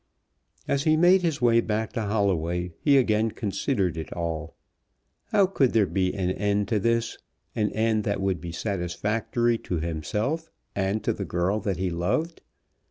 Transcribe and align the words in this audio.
As 0.67 0.81
he 0.81 0.97
made 0.97 1.21
his 1.21 1.43
way 1.43 1.61
back 1.61 1.93
to 1.93 2.01
Holloway 2.01 2.73
he 2.79 2.97
again 2.97 3.29
considered 3.29 3.97
it 3.99 4.11
all. 4.13 4.55
How 5.25 5.45
could 5.45 5.73
there 5.73 5.85
be 5.85 6.11
an 6.15 6.31
end 6.31 6.67
to 6.69 6.79
this, 6.79 7.19
an 7.55 7.69
end 7.73 8.03
that 8.05 8.19
would 8.19 8.41
be 8.41 8.51
satisfactory 8.51 9.59
to 9.59 9.75
himself 9.79 10.49
and 10.75 11.03
to 11.03 11.13
the 11.13 11.23
girl 11.23 11.59
that 11.59 11.77
he 11.77 11.91
loved? 11.91 12.41